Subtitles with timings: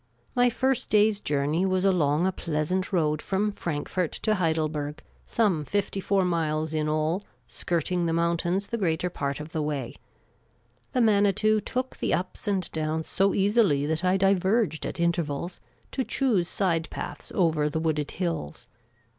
[0.33, 5.63] My first day's journey was along a pleasant road from Frank fort to Heidelberg, some
[5.63, 9.93] fifty four miles in all, skirting the mountains the greater part of the way;
[10.93, 15.59] the Manitou took the ups and downs so easily that I diverged at intervals,
[15.91, 18.65] to choose side paths over the wooded hills.